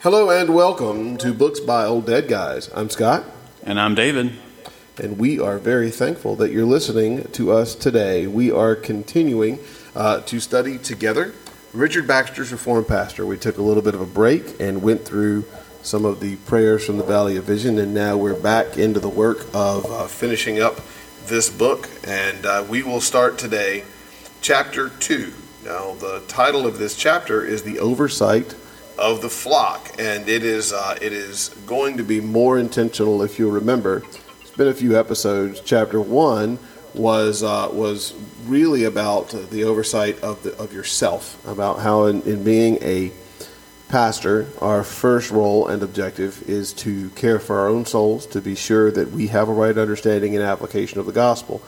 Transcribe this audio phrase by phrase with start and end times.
[0.00, 2.70] Hello and welcome to Books by Old Dead Guys.
[2.74, 3.24] I'm Scott,
[3.62, 4.32] And I'm David.
[4.96, 8.26] and we are very thankful that you're listening to us today.
[8.26, 9.58] We are continuing
[9.94, 11.34] uh, to study together
[11.74, 13.26] Richard Baxter's Reformed Pastor.
[13.26, 15.44] We took a little bit of a break and went through
[15.82, 19.08] some of the prayers from the Valley of Vision, and now we're back into the
[19.08, 20.80] work of uh, finishing up
[21.26, 21.88] this book.
[22.06, 23.84] And uh, we will start today,
[24.40, 25.32] chapter 2.
[25.64, 28.54] Now, the title of this chapter is The Oversight
[28.98, 33.22] of the flock, and it is uh, it is going to be more intentional.
[33.22, 34.02] If you remember,
[34.40, 35.60] it's been a few episodes.
[35.60, 36.58] Chapter one
[36.94, 42.44] was uh, was really about the oversight of the of yourself, about how in, in
[42.44, 43.12] being a
[43.88, 48.54] pastor, our first role and objective is to care for our own souls, to be
[48.54, 51.60] sure that we have a right understanding and application of the gospel.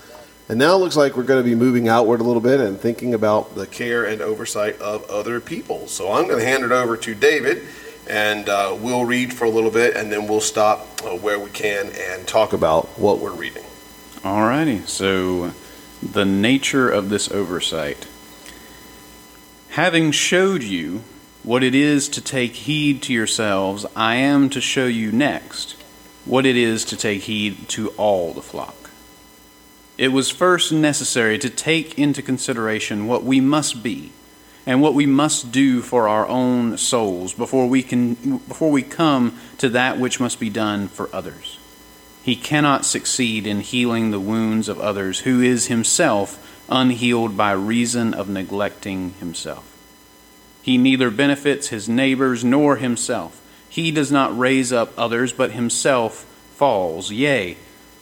[0.48, 2.78] And now it looks like we're going to be moving outward a little bit and
[2.78, 5.87] thinking about the care and oversight of other people.
[5.87, 7.66] So I'm going to hand it over to David,
[8.09, 11.50] and uh, we'll read for a little bit, and then we'll stop uh, where we
[11.50, 13.64] can and talk about what we're reading.
[14.22, 15.52] Alrighty, so
[16.02, 18.08] the nature of this oversight.
[19.70, 21.02] Having showed you
[21.42, 25.72] what it is to take heed to yourselves, I am to show you next
[26.24, 28.81] what it is to take heed to all the flock.
[30.03, 34.11] It was first necessary to take into consideration what we must be
[34.67, 39.39] and what we must do for our own souls before we can before we come
[39.58, 41.56] to that which must be done for others.
[42.25, 48.12] He cannot succeed in healing the wounds of others who is himself unhealed by reason
[48.12, 49.73] of neglecting himself.
[50.62, 53.41] He neither benefits his neighbors nor himself.
[53.69, 56.25] He does not raise up others, but himself
[56.56, 57.12] falls.
[57.12, 57.56] Yea,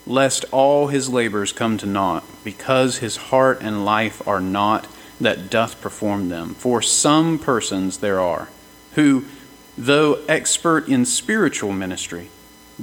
[0.06, 4.86] lest all his labors come to naught, because his heart and life are not
[5.20, 6.54] that doth perform them.
[6.54, 8.48] For some persons there are,
[8.94, 9.24] who,
[9.76, 12.28] though expert in spiritual ministry,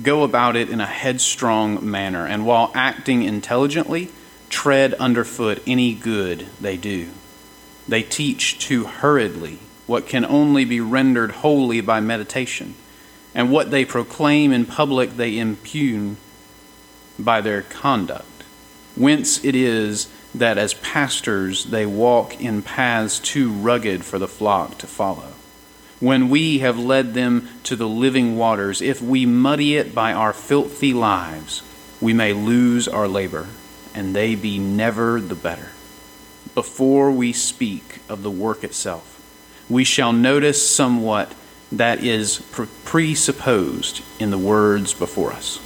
[0.02, 4.10] go about it in a headstrong manner, and while acting intelligently,
[4.50, 7.10] tread underfoot any good they do.
[7.88, 12.76] They teach too hurriedly what can only be rendered holy by meditation,
[13.34, 16.18] and what they proclaim in public they impugn
[17.20, 18.44] by their conduct.
[18.96, 24.78] Whence it is that as pastors they walk in paths too rugged for the flock
[24.80, 25.34] to follow.
[26.00, 30.34] When we have led them to the living waters, if we muddy it by our
[30.34, 31.64] filthy lives,
[32.00, 33.48] we may lose our labor,
[33.96, 35.72] and they be never the better.
[36.54, 39.16] Before we speak of the work itself,
[39.70, 41.34] we shall notice somewhat
[41.72, 42.42] that is
[42.86, 45.60] presupposed in the words before us.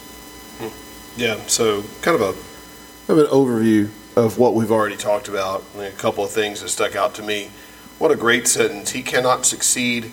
[1.18, 5.64] Yeah, so kind of a kind of an overview of what we've already talked about.
[5.76, 7.52] I mean, a couple of things that stuck out to me.
[7.98, 8.92] What a great sentence.
[8.92, 10.12] He cannot succeed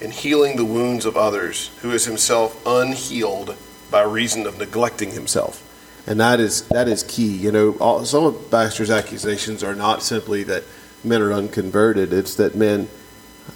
[0.00, 3.56] in healing the wounds of others who is himself unhealed
[3.90, 5.62] by reason of neglecting himself.
[6.06, 7.36] And that is that is key.
[7.36, 10.64] You know, all, some of Baxter's accusations are not simply that
[11.02, 12.88] men are unconverted, it's that men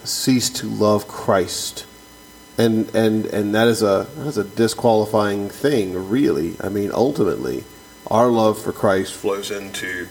[0.05, 1.87] cease to love Christ.
[2.61, 6.57] And and and that is a that is a disqualifying thing, really.
[6.61, 7.65] I mean, ultimately,
[8.09, 10.07] our love for Christ flows into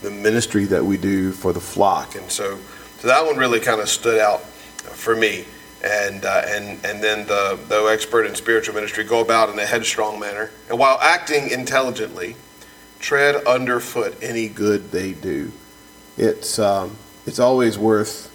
[0.00, 2.58] the ministry that we do for the flock, and so
[2.98, 5.44] so that one really kind of stood out for me.
[5.84, 9.66] And uh, and and then the though expert in spiritual ministry go about in a
[9.66, 12.34] headstrong manner, and while acting intelligently,
[12.98, 15.52] tread underfoot any good they do.
[16.18, 16.96] It's um,
[17.26, 18.28] it's always worth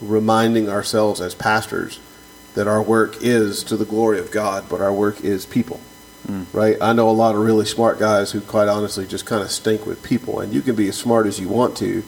[0.00, 2.00] reminding ourselves as pastors
[2.54, 5.80] that our work is to the glory of God, but our work is people.
[6.26, 6.46] Mm.
[6.52, 6.76] Right?
[6.80, 9.86] I know a lot of really smart guys who, quite honestly, just kind of stink
[9.86, 10.40] with people.
[10.40, 12.04] And you can be as smart as you want to,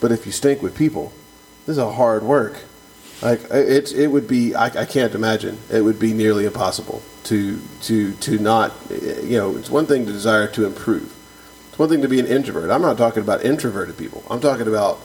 [0.00, 1.12] but if you stink with people,
[1.66, 2.62] this is a hard work.
[3.20, 4.54] Like it's, it would be.
[4.54, 5.58] I, I can't imagine.
[5.70, 8.72] It would be nearly impossible to to to not.
[8.90, 11.14] You know, it's one thing to desire to improve.
[11.68, 12.70] It's one thing to be an introvert.
[12.70, 14.22] I'm not talking about introverted people.
[14.30, 15.00] I'm talking about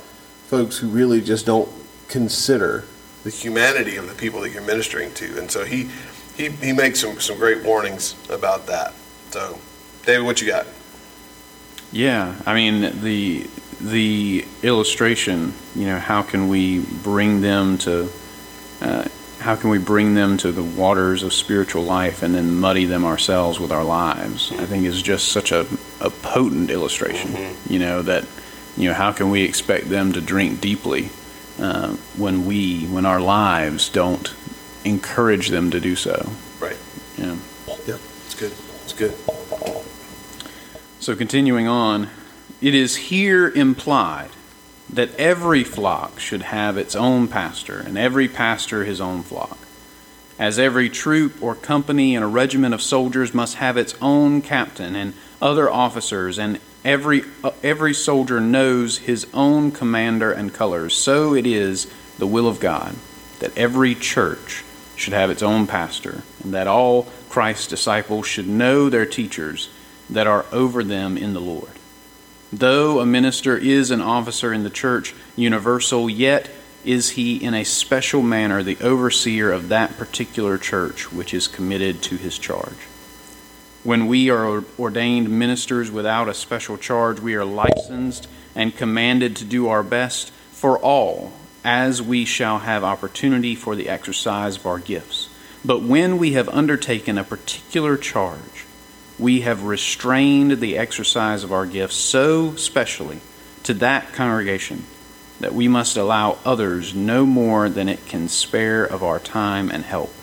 [0.48, 1.70] folks who really just don't
[2.08, 2.86] consider
[3.24, 5.40] the humanity of the people that you're ministering to.
[5.40, 5.90] And so he
[6.36, 8.94] he, he makes some, some great warnings about that.
[9.30, 9.60] So,
[10.04, 10.66] David, what you got?
[11.92, 13.48] Yeah, I mean the
[13.80, 15.54] the illustration.
[15.76, 18.10] You know, how can we bring them to?
[18.82, 19.08] Uh,
[19.40, 23.04] how can we bring them to the waters of spiritual life and then muddy them
[23.04, 24.52] ourselves with our lives?
[24.54, 25.68] I think is just such a,
[26.00, 27.32] a potent illustration.
[27.32, 27.74] Mm-hmm.
[27.74, 28.26] You know that
[28.76, 31.12] you know how can we expect them to drink deeply
[31.60, 34.34] uh, when we when our lives don't
[34.86, 36.32] encourage them to do so.
[36.60, 36.78] Right.
[37.18, 37.38] Yeah.
[37.68, 38.00] Yep.
[38.26, 38.54] It's good.
[38.84, 39.14] It's good.
[41.00, 42.10] So continuing on,
[42.62, 44.30] it is here implied
[44.90, 49.58] that every flock should have its own pastor, and every pastor his own flock.
[50.40, 54.96] As every troop or company and a regiment of soldiers must have its own captain
[54.96, 61.34] and other officers, and every, uh, every soldier knows his own commander and colors, so
[61.34, 62.96] it is the will of God
[63.40, 64.64] that every church
[64.96, 69.70] should have its own pastor, and that all Christ's disciples should know their teachers
[70.10, 71.72] that are over them in the Lord.
[72.52, 76.50] Though a minister is an officer in the church universal, yet
[76.86, 82.02] is he in a special manner the overseer of that particular church which is committed
[82.04, 82.78] to his charge.
[83.84, 89.46] When we are ordained ministers without a special charge, we are licensed and commanded to
[89.46, 91.34] do our best for all,
[91.66, 95.28] as we shall have opportunity for the exercise of our gifts.
[95.66, 98.66] But when we have undertaken a particular charge,
[99.20, 103.20] we have restrained the exercise of our gifts so specially
[103.64, 104.86] to that congregation
[105.42, 109.84] that we must allow others no more than it can spare of our time and
[109.84, 110.14] help,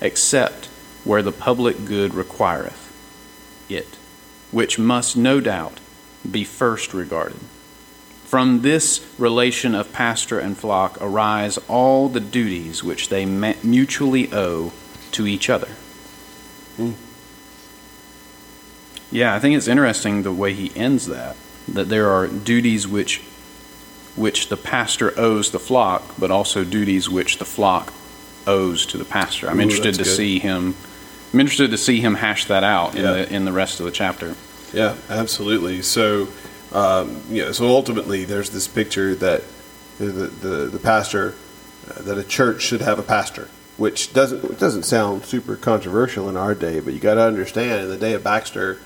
[0.00, 0.66] except
[1.04, 2.81] where the public good requireth
[3.76, 3.96] it,
[4.50, 5.80] which must no doubt
[6.28, 7.40] be first regarded.
[8.24, 14.72] From this relation of pastor and flock arise all the duties which they mutually owe
[15.12, 15.68] to each other.
[16.78, 16.94] Mm.
[19.10, 21.36] Yeah, I think it's interesting the way he ends that.
[21.68, 23.22] That there are duties which
[24.16, 27.92] which the pastor owes the flock, but also duties which the flock
[28.46, 29.48] owes to the pastor.
[29.48, 30.16] I'm Ooh, interested to good.
[30.16, 30.74] see him.
[31.32, 33.12] I'm interested to see him hash that out in yeah.
[33.12, 34.34] the in the rest of the chapter.
[34.72, 35.82] Yeah, absolutely.
[35.82, 36.28] So,
[36.72, 37.52] um, yeah.
[37.52, 39.42] So ultimately, there's this picture that
[39.98, 41.34] the the, the pastor
[41.88, 46.36] uh, that a church should have a pastor, which doesn't doesn't sound super controversial in
[46.36, 48.78] our day, but you got to understand in the day of Baxter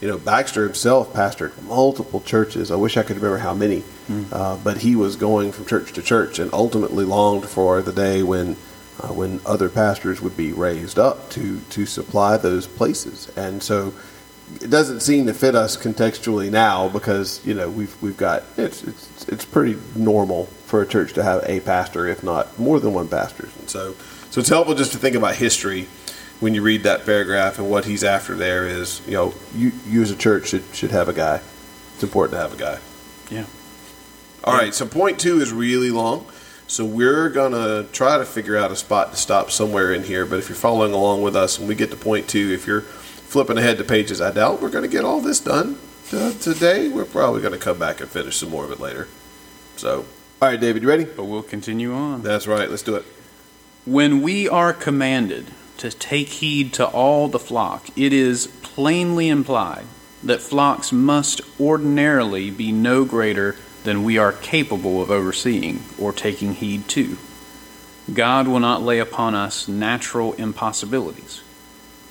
[0.00, 2.70] you know, Baxter himself pastored multiple churches.
[2.70, 4.26] I wish I could remember how many, mm.
[4.32, 8.22] uh, but he was going from church to church and ultimately longed for the day
[8.22, 8.56] when,
[9.00, 13.28] uh, when other pastors would be raised up to to supply those places.
[13.36, 13.92] And so,
[14.60, 18.82] it doesn't seem to fit us contextually now because you know we've we've got it's
[18.84, 22.94] it's it's pretty normal for a church to have a pastor, if not more than
[22.94, 23.48] one pastor.
[23.58, 23.94] And so,
[24.30, 25.88] so it's helpful just to think about history
[26.38, 30.00] when you read that paragraph and what he's after there is, you know, you, you
[30.00, 31.40] as a church should, should have a guy.
[31.94, 32.78] It's important to have a guy.
[33.30, 33.44] Yeah.
[34.44, 34.72] All right.
[34.72, 36.26] So point two is really long.
[36.70, 40.24] So we're going to try to figure out a spot to stop somewhere in here.
[40.24, 42.82] But if you're following along with us and we get to point two, if you're
[42.82, 45.80] flipping ahead to pages, I doubt we're going to get all this done
[46.12, 46.88] uh, today.
[46.88, 49.08] We're probably going to come back and finish some more of it later.
[49.74, 50.04] So,
[50.40, 51.02] all right, David, you ready?
[51.02, 52.22] But we'll continue on.
[52.22, 52.70] That's right.
[52.70, 53.04] Let's do it.
[53.84, 59.86] When we are commanded to take heed to all the flock, it is plainly implied
[60.22, 66.54] that flocks must ordinarily be no greater than we are capable of overseeing or taking
[66.54, 67.16] heed to.
[68.12, 71.42] God will not lay upon us natural impossibilities.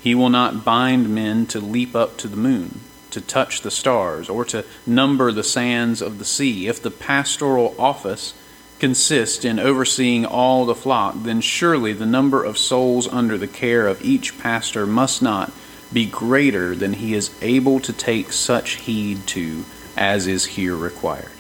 [0.02, 2.80] He will not bind men to leap up to the moon,
[3.12, 6.68] to touch the stars, or to number the sands of the sea.
[6.68, 8.34] If the pastoral office
[8.80, 13.88] consist in overseeing all the flock, then surely the number of souls under the care
[13.88, 15.52] of each pastor must not
[15.92, 19.66] be greater than he is able to take such heed to
[19.98, 21.32] as is here required.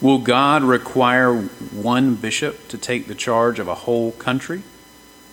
[0.00, 4.62] Will God require one bishop to take the charge of a whole country,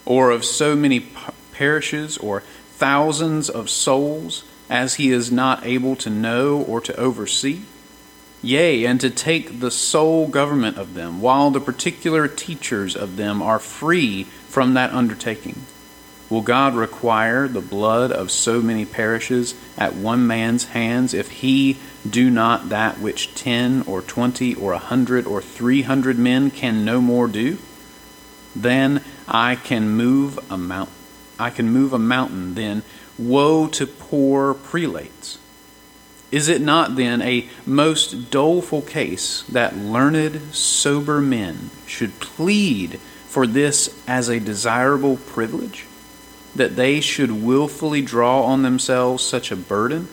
[0.05, 1.07] or of so many
[1.53, 2.41] parishes, or
[2.71, 7.61] thousands of souls as he is not able to know or to oversee?
[8.41, 13.41] Yea, and to take the sole government of them, while the particular teachers of them
[13.41, 15.61] are free from that undertaking.
[16.29, 21.77] Will God require the blood of so many parishes at one man's hands if he
[22.09, 26.83] do not that which ten or twenty or a hundred or three hundred men can
[26.83, 27.57] no more do?
[28.55, 30.89] Then I can move a mount
[31.37, 32.83] I can move a mountain, then
[33.17, 35.37] woe to poor prelates
[36.31, 43.47] is it not then a most doleful case that learned, sober men should plead for
[43.47, 45.85] this as a desirable privilege?
[46.55, 50.07] That they should wilfully draw on themselves such a burden?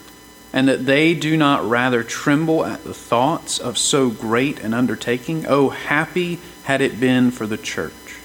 [0.52, 5.46] And that they do not rather tremble at the thoughts of so great an undertaking?
[5.46, 8.18] Oh, happy had it been for the church,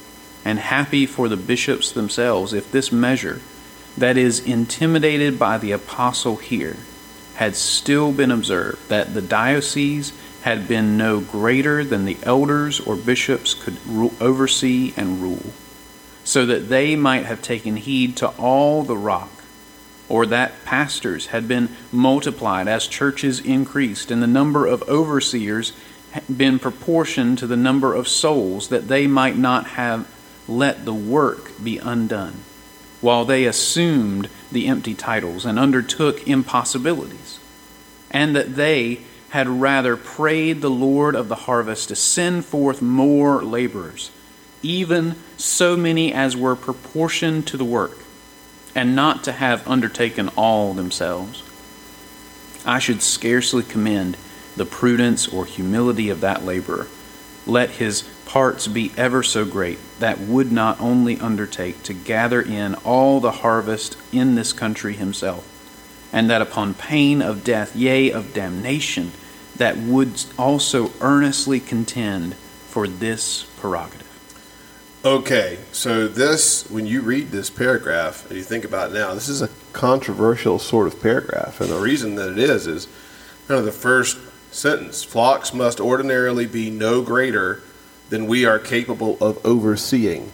[0.43, 3.39] and happy for the bishops themselves, if this measure,
[3.97, 6.75] that is intimidated by the apostle here,
[7.35, 12.95] had still been observed, that the diocese had been no greater than the elders or
[12.95, 13.77] bishops could
[14.19, 15.53] oversee and rule,
[16.27, 19.31] so that they might have taken heed to all the rock,
[20.09, 25.71] or that pastors had been multiplied as churches increased, and the number of overseers
[26.35, 30.05] been proportioned to the number of souls, that they might not have
[30.49, 32.33] let the work be undone,
[32.99, 37.39] while they assumed the empty titles and undertook impossibilities,
[38.11, 43.41] and that they had rather prayed the Lord of the harvest to send forth more
[43.41, 44.11] laborers,
[44.67, 47.97] even so many as were proportioned to the work,
[48.75, 51.41] and not to have undertaken all themselves.
[52.65, 54.17] I should scarcely commend
[54.57, 56.87] the prudence or humility of that laborer.
[57.45, 62.75] Let his parts be ever so great, that would not only undertake to gather in
[62.75, 65.47] all the harvest in this country himself,
[66.11, 69.11] and that upon pain of death, yea, of damnation,
[69.55, 74.06] that would also earnestly contend for this prerogative.
[75.07, 79.29] Okay, so this, when you read this paragraph and you think about it now, this
[79.29, 81.61] is a controversial sort of paragraph.
[81.61, 82.89] And the reason that it is, is
[83.47, 84.17] kind of the first
[84.51, 87.63] sentence flocks must ordinarily be no greater
[88.09, 90.33] than we are capable of overseeing.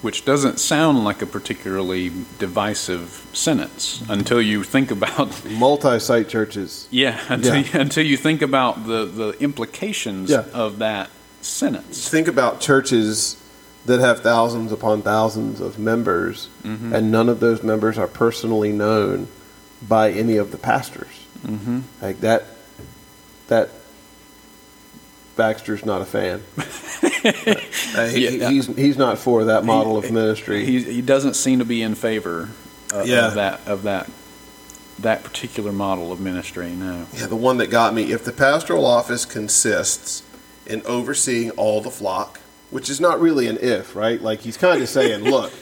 [0.00, 6.86] Which doesn't sound like a particularly divisive sentence until you think about multi site churches.
[6.92, 7.72] Yeah, until, yeah.
[7.72, 10.44] You, until you think about the, the implications yeah.
[10.54, 12.08] of that sentence.
[12.08, 13.42] Think about churches
[13.86, 16.94] that have thousands upon thousands of members, mm-hmm.
[16.94, 19.28] and none of those members are personally known
[19.86, 21.26] by any of the pastors.
[21.42, 21.80] Mm-hmm.
[22.02, 22.44] Like that,
[23.48, 23.70] that
[25.36, 26.42] Baxter's not a fan.
[27.96, 28.50] uh, he, yeah.
[28.50, 30.64] He's he's not for that model he, of ministry.
[30.64, 32.50] He, he doesn't seem to be in favor
[32.92, 33.28] of, yeah.
[33.28, 34.10] of that of that
[34.98, 36.70] that particular model of ministry.
[36.70, 37.06] No.
[37.14, 38.12] Yeah, the one that got me.
[38.12, 40.24] If the pastoral office consists
[40.66, 44.20] in overseeing all the flock, which is not really an if, right?
[44.20, 45.52] Like he's kind of saying, look,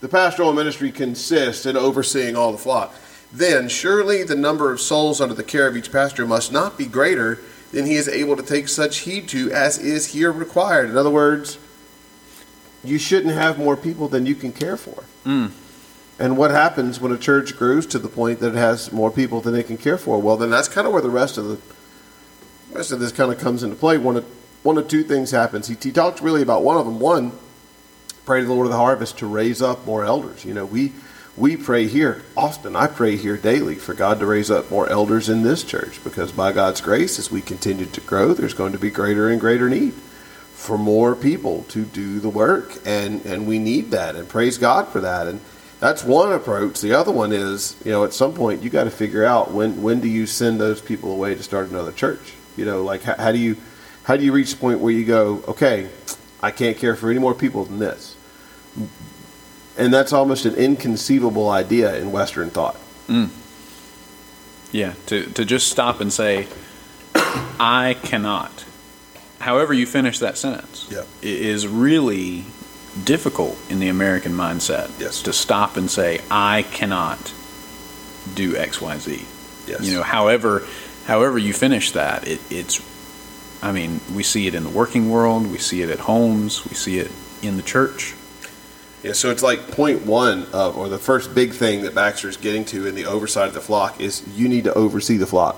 [0.00, 2.94] the pastoral ministry consists in overseeing all the flock.
[3.32, 6.86] Then surely the number of souls under the care of each pastor must not be
[6.86, 7.38] greater
[7.70, 10.90] than he is able to take such heed to as is here required.
[10.90, 11.58] In other words,
[12.84, 15.04] you shouldn't have more people than you can care for.
[15.24, 15.52] Mm.
[16.18, 19.40] And what happens when a church grows to the point that it has more people
[19.40, 20.20] than it can care for?
[20.20, 21.58] Well, then that's kind of where the rest of the
[22.72, 23.98] rest of this kind of comes into play.
[23.98, 24.26] One of
[24.62, 25.68] one of two things happens.
[25.68, 27.00] He, he talks really about one of them.
[27.00, 27.32] One,
[28.24, 30.44] pray to the Lord of the harvest to raise up more elders.
[30.44, 30.92] You know, we
[31.36, 32.76] we pray here often.
[32.76, 36.30] I pray here daily for God to raise up more elders in this church because
[36.30, 39.68] by God's grace, as we continue to grow, there's going to be greater and greater
[39.68, 39.94] need
[40.52, 44.88] for more people to do the work, and and we need that, and praise God
[44.88, 45.26] for that.
[45.26, 45.40] And
[45.80, 46.80] that's one approach.
[46.80, 49.82] The other one is, you know, at some point you got to figure out when
[49.82, 52.34] when do you send those people away to start another church?
[52.56, 53.56] You know, like how, how do you
[54.04, 55.88] how do you reach the point where you go, okay,
[56.42, 58.16] I can't care for any more people than this
[59.76, 62.76] and that's almost an inconceivable idea in Western thought.
[63.08, 63.30] Mm.
[64.70, 66.48] Yeah, to to just stop and say,
[67.14, 68.64] "I cannot."
[69.38, 71.02] However, you finish that sentence, yeah.
[71.20, 72.44] is really
[73.04, 74.90] difficult in the American mindset.
[75.00, 75.22] Yes.
[75.22, 77.32] To stop and say, "I cannot
[78.34, 79.26] do X, Y, Z.
[79.66, 79.82] Yes.
[79.82, 80.62] You know, however,
[81.06, 82.80] however you finish that, it, it's.
[83.62, 85.50] I mean, we see it in the working world.
[85.50, 86.64] We see it at homes.
[86.68, 87.10] We see it
[87.42, 88.14] in the church.
[89.02, 92.36] Yeah, so it's like point one of, or the first big thing that Baxter is
[92.36, 95.56] getting to in the oversight of the flock is you need to oversee the flock,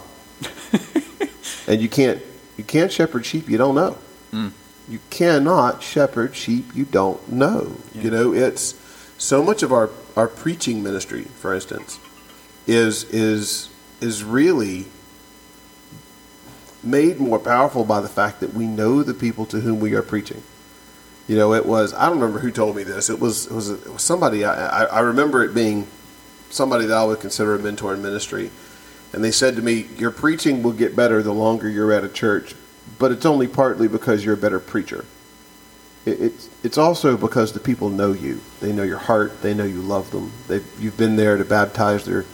[1.68, 2.23] and you can't
[2.56, 3.99] you can't shepherd sheep you don't know.
[4.32, 4.52] Mm.
[4.88, 7.76] You cannot shepherd sheep you don't know.
[7.94, 8.02] Yeah.
[8.02, 8.75] You know, it's
[9.18, 12.00] so much of our our preaching ministry, for instance,
[12.66, 13.68] is is
[14.00, 14.87] is really
[16.85, 20.03] made more powerful by the fact that we know the people to whom we are
[20.03, 20.43] preaching.
[21.26, 23.09] You know, it was I don't remember who told me this.
[23.09, 25.87] It was it was, it was somebody I, I remember it being
[26.50, 28.50] somebody that I would consider a mentor in ministry,
[29.12, 32.09] and they said to me, "Your preaching will get better the longer you're at a
[32.09, 32.55] church,
[32.99, 35.07] but it's only partly because you're a better preacher.
[36.05, 38.41] It, it's it's also because the people know you.
[38.61, 39.41] They know your heart.
[39.41, 40.33] They know you love them.
[40.49, 42.26] They you've been there to baptize their,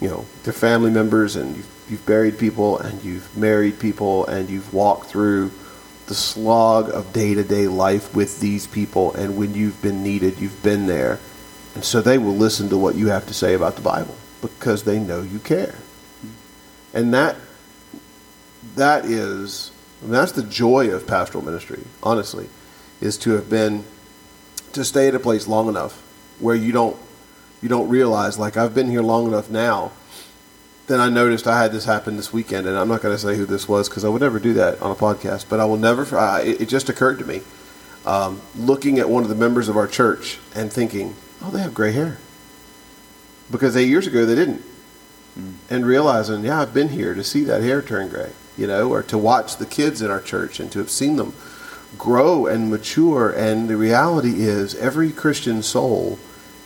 [0.00, 4.48] you know, their family members, and you've you've buried people, and you've married people, and
[4.48, 5.50] you've walked through."
[6.06, 10.38] the slog of day to day life with these people, and when you've been needed,
[10.38, 11.18] you've been there.
[11.74, 14.84] And so they will listen to what you have to say about the Bible because
[14.84, 15.74] they know you care.
[16.94, 17.36] And that
[18.76, 22.48] that is I mean, that's the joy of pastoral ministry, honestly,
[23.00, 23.84] is to have been
[24.72, 26.02] to stay at a place long enough
[26.38, 26.96] where you don't
[27.62, 29.92] you don't realize like I've been here long enough now
[30.86, 33.36] then I noticed I had this happen this weekend, and I'm not going to say
[33.36, 35.48] who this was because I would never do that on a podcast.
[35.48, 36.02] But I will never.
[36.40, 37.42] It, it, just occurred to me,
[38.04, 41.74] um, looking at one of the members of our church and thinking, "Oh, they have
[41.74, 42.18] gray hair,"
[43.50, 44.62] because eight years ago they didn't,
[45.38, 45.54] mm.
[45.68, 49.02] and realizing, "Yeah, I've been here to see that hair turn gray," you know, or
[49.04, 51.34] to watch the kids in our church and to have seen them
[51.98, 53.30] grow and mature.
[53.30, 56.18] And the reality is, every Christian soul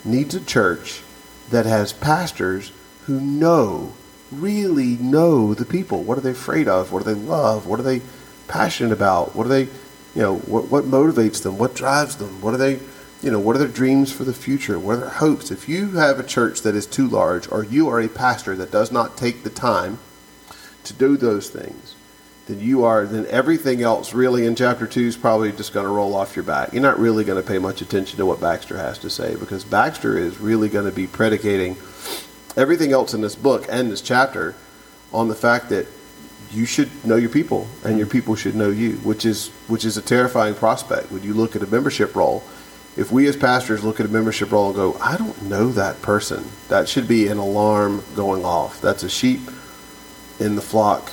[0.04, 1.02] needs a church
[1.50, 2.72] that has pastors
[3.04, 3.92] who know,
[4.32, 6.02] really know the people.
[6.02, 6.92] What are they afraid of?
[6.92, 7.66] What do they love?
[7.66, 8.02] What are they
[8.48, 9.34] passionate about?
[9.34, 11.58] What are they, you know, what, what motivates them?
[11.58, 12.40] What drives them?
[12.40, 12.80] What are they,
[13.22, 14.78] you know, what are their dreams for the future?
[14.78, 15.50] What are their hopes?
[15.50, 18.70] If you have a church that is too large, or you are a pastor that
[18.70, 19.98] does not take the time
[20.84, 21.94] to do those things,
[22.50, 25.92] then you are then everything else really in chapter two is probably just going to
[25.92, 26.72] roll off your back.
[26.72, 29.62] You're not really going to pay much attention to what Baxter has to say because
[29.62, 31.76] Baxter is really going to be predicating
[32.56, 34.54] everything else in this book and this chapter
[35.12, 35.86] on the fact that
[36.50, 39.96] you should know your people and your people should know you, which is which is
[39.96, 42.42] a terrifying prospect when you look at a membership roll.
[42.96, 46.02] If we as pastors look at a membership roll and go, I don't know that
[46.02, 48.80] person, that should be an alarm going off.
[48.80, 49.40] That's a sheep
[50.40, 51.12] in the flock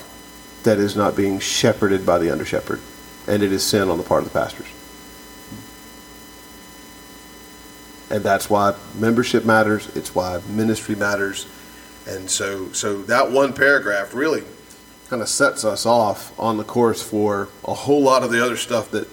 [0.63, 2.81] that is not being shepherded by the under shepherd,
[3.27, 4.67] and it is sin on the part of the pastors.
[8.09, 9.93] And that's why membership matters.
[9.95, 11.47] It's why ministry matters.
[12.07, 14.43] And so, so that one paragraph really
[15.09, 18.55] kind of sets us off on the course for a whole lot of the other
[18.57, 19.07] stuff that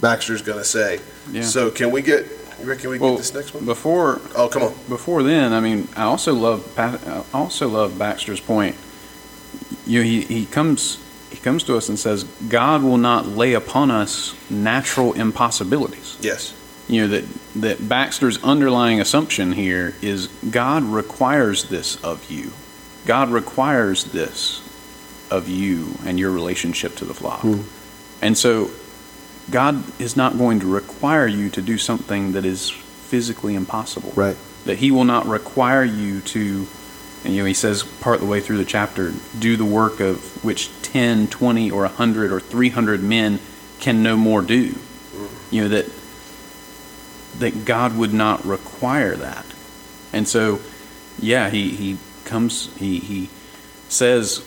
[0.00, 1.00] Baxter's going to say.
[1.32, 1.42] Yeah.
[1.42, 2.26] So, can we get?
[2.60, 3.64] You reckon we Well, get this next one?
[3.66, 4.74] before Oh, come on.
[4.88, 8.76] before then, I mean, I also love I also love Baxter's point.
[9.86, 13.52] You know, he, he comes he comes to us and says, God will not lay
[13.54, 16.16] upon us natural impossibilities.
[16.20, 16.54] Yes.
[16.88, 17.24] You know that
[17.56, 22.52] that Baxter's underlying assumption here is God requires this of you.
[23.06, 24.62] God requires this
[25.30, 27.40] of you and your relationship to the flock.
[27.40, 27.62] Hmm.
[28.22, 28.70] And so
[29.50, 34.36] God is not going to require you to do something that is physically impossible Right.
[34.64, 36.66] that he will not require you to
[37.24, 40.00] and you know he says part of the way through the chapter do the work
[40.00, 43.38] of which 10 20 or 100 or 300 men
[43.78, 44.74] can no more do
[45.52, 45.86] you know that
[47.38, 49.46] that god would not require that
[50.12, 50.60] and so
[51.18, 53.30] yeah he he comes he he
[53.88, 54.38] says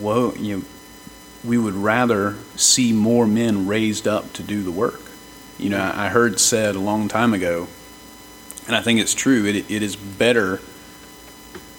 [0.00, 0.64] whoa you know
[1.44, 5.00] we would rather see more men raised up to do the work
[5.58, 7.68] you know i I heard said a long time ago
[8.66, 9.44] and I think it's true.
[9.44, 10.60] It, it is better.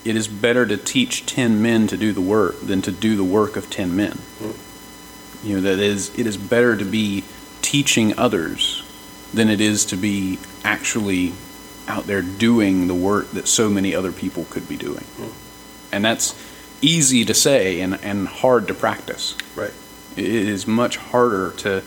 [0.05, 3.23] It is better to teach ten men to do the work than to do the
[3.23, 4.17] work of ten men.
[4.39, 5.47] Hmm.
[5.47, 6.17] You know that is.
[6.17, 7.23] It is better to be
[7.61, 8.83] teaching others
[9.33, 11.33] than it is to be actually
[11.87, 15.03] out there doing the work that so many other people could be doing.
[15.03, 15.93] Hmm.
[15.93, 16.35] And that's
[16.81, 19.35] easy to say and, and hard to practice.
[19.55, 19.73] Right.
[20.15, 21.83] It is much harder to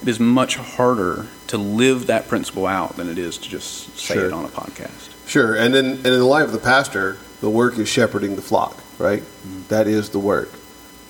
[0.00, 4.14] it is much harder to live that principle out than it is to just say
[4.14, 4.26] Sure.
[4.26, 5.10] it on a podcast.
[5.28, 8.42] Sure, and in and in the life of the pastor, the work is shepherding the
[8.42, 9.22] flock, right?
[9.22, 9.62] Mm-hmm.
[9.68, 10.50] That is the work,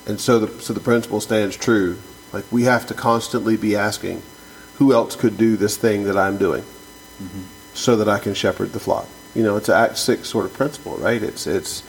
[0.06, 1.98] and so the so the principle stands true.
[2.32, 4.22] Like we have to constantly be asking,
[4.78, 7.42] who else could do this thing that I'm doing, mm-hmm.
[7.74, 9.06] so that I can shepherd the flock.
[9.34, 11.22] You know, it's an Act six sort of principle, right?
[11.22, 11.82] It's it's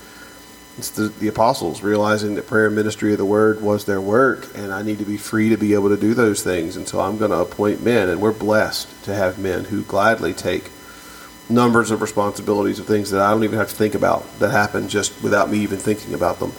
[0.77, 4.47] it's the, the apostles realizing that prayer and ministry of the word was their work,
[4.55, 6.99] and I need to be free to be able to do those things, and so
[6.99, 10.71] I'm going to appoint men, and we're blessed to have men who gladly take
[11.49, 14.87] numbers of responsibilities of things that I don't even have to think about that happen
[14.87, 16.53] just without me even thinking about them.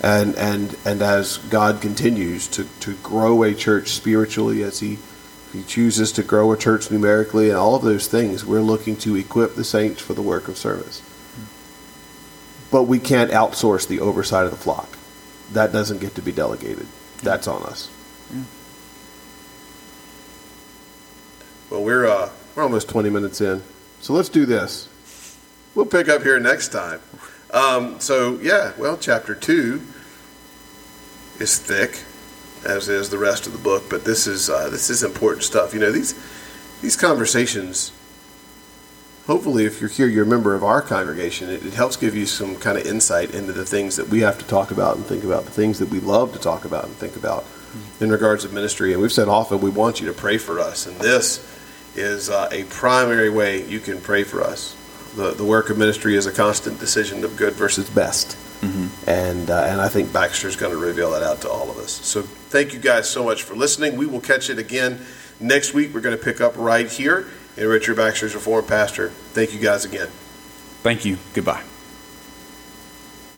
[0.00, 4.98] And and and as God continues to, to grow a church spiritually, as he
[5.56, 9.16] he chooses to grow a church numerically and all of those things, we're looking to
[9.16, 11.02] equip the saints for the work of service.
[12.70, 14.98] But we can't outsource the oversight of the flock.
[15.52, 16.86] That doesn't get to be delegated.
[17.22, 17.90] That's on us.
[21.70, 23.62] Well, we're uh, we're almost 20 minutes in,
[24.00, 24.88] so let's do this.
[25.74, 27.00] We'll pick up here next time.
[27.52, 29.82] Um, so yeah, well, chapter two
[31.38, 32.02] is thick,
[32.66, 33.84] as is the rest of the book.
[33.88, 35.72] But this is uh, this is important stuff.
[35.72, 36.14] You know these
[36.82, 37.92] these conversations.
[39.26, 41.50] Hopefully, if you're here, you're a member of our congregation.
[41.50, 44.38] It, it helps give you some kind of insight into the things that we have
[44.38, 46.94] to talk about and think about, the things that we love to talk about and
[46.94, 47.44] think about
[47.98, 48.92] in regards to ministry.
[48.92, 51.40] And we've said often we want you to pray for us, and this
[51.96, 54.76] is uh, a primary way you can pray for us.
[55.16, 58.36] The, the work of ministry is a constant decision of good versus best.
[59.06, 61.92] And, uh, and I think Baxter's going to reveal that out to all of us.
[61.92, 63.96] So thank you guys so much for listening.
[63.96, 65.04] We will catch it again
[65.40, 65.94] next week.
[65.94, 69.10] We're going to pick up right here in Richard Baxter's Reformed Pastor.
[69.10, 70.08] Thank you guys again.
[70.82, 71.18] Thank you.
[71.34, 71.62] Goodbye.